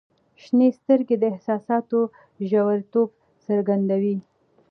•شنې 0.41 0.67
سترګې 0.79 1.15
د 1.19 1.23
احساساتو 1.33 1.99
ژوریتوب 2.49 3.09
څرګندوي. 3.45 4.17